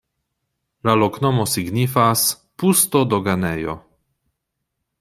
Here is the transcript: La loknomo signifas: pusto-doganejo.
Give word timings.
La 0.87 0.93
loknomo 1.01 1.45
signifas: 1.51 2.23
pusto-doganejo. 2.63 3.77